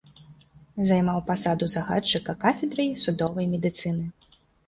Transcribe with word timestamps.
Займаў 0.91 1.19
пасаду 1.27 1.65
загадчыка 1.75 2.35
кафедрай 2.45 2.89
судовай 3.05 3.45
медыцыны. 3.55 4.05